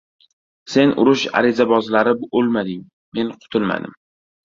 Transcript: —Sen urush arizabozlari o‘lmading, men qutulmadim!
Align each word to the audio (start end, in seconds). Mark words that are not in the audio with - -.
—Sen 0.75 0.93
urush 1.03 1.25
arizabozlari 1.41 2.13
o‘lmading, 2.39 2.81
men 3.19 3.29
qutulmadim! 3.45 3.95